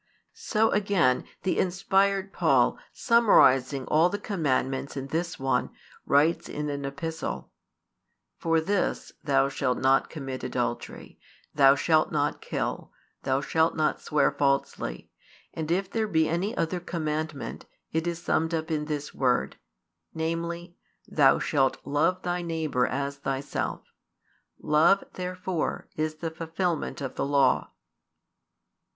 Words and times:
So 0.33 0.71
again, 0.71 1.25
the 1.43 1.59
inspired 1.59 2.33
Paul, 2.33 2.79
summarizing 2.91 3.85
all 3.85 4.09
the 4.09 4.17
commandments 4.17 4.97
in 4.97 5.05
this 5.09 5.37
one, 5.37 5.69
writes 6.07 6.49
in 6.49 6.71
an 6.71 6.85
epistle: 6.85 7.51
For 8.39 8.59
this, 8.59 9.11
Thou, 9.23 9.47
shalt 9.47 9.77
not 9.77 10.09
commit 10.09 10.43
adultery, 10.43 11.19
Thou 11.53 11.75
shalt 11.75 12.11
not 12.11 12.41
kill, 12.41 12.91
Thou 13.21 13.41
shalt 13.41 13.75
not 13.75 14.01
swear 14.01 14.31
falsely, 14.31 15.11
and 15.53 15.69
if 15.69 15.87
there 15.87 16.07
be 16.07 16.27
any 16.27 16.57
other 16.57 16.79
commandment, 16.79 17.67
it 17.91 18.07
is 18.07 18.17
summed 18.23 18.55
up 18.55 18.71
in 18.71 18.85
this 18.85 19.13
word, 19.13 19.57
namely, 20.15 20.75
Thou 21.07 21.37
shalt 21.37 21.77
love 21.85 22.23
thy 22.23 22.41
neighbour 22.41 22.87
as 22.87 23.17
thyself. 23.17 23.83
Love, 24.57 25.03
therefore, 25.13 25.87
is 25.95 26.15
the 26.15 26.31
fulfilment 26.31 27.01
of 27.01 27.13
the 27.13 27.25
Law. 27.27 27.73